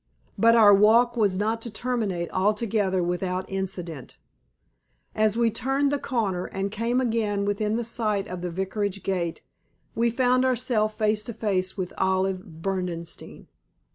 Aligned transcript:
But 0.35 0.55
our 0.55 0.73
walk 0.73 1.15
was 1.15 1.37
not 1.37 1.61
to 1.61 1.69
terminate 1.69 2.31
altogether 2.31 3.03
without 3.03 3.47
incident. 3.51 4.17
As 5.13 5.37
we 5.37 5.51
turned 5.51 5.91
the 5.91 5.99
corner, 5.99 6.47
and 6.47 6.71
came 6.71 6.99
again 6.99 7.45
within 7.45 7.77
sight 7.83 8.27
of 8.27 8.41
the 8.41 8.49
Vicarage 8.49 9.03
gate, 9.03 9.43
we 9.93 10.09
found 10.09 10.43
ourselves 10.43 10.95
face 10.95 11.21
to 11.25 11.35
face 11.35 11.77
with 11.77 11.93
Olive 11.99 12.63
Berdenstein. 12.63 13.45